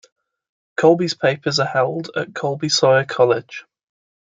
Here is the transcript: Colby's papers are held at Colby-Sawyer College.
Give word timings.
Colby's 0.77 1.13
papers 1.13 1.59
are 1.59 1.67
held 1.67 2.09
at 2.15 2.33
Colby-Sawyer 2.33 3.05
College. 3.05 3.65